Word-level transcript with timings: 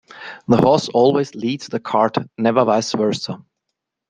The 0.47 0.57
horse 0.57 0.89
always 0.89 1.35
leads 1.35 1.67
the 1.67 1.79
cart, 1.79 2.17
never 2.35 2.65
vice 2.65 2.91
versa. 2.93 3.45